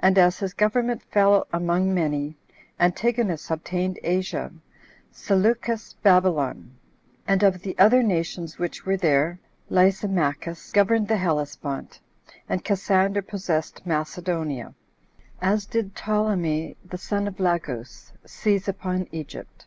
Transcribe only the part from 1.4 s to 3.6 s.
among many, Antigonus